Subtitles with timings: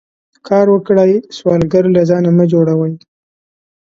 [0.47, 2.93] کار وکړئ سوالګر له ځانه مه جوړوئ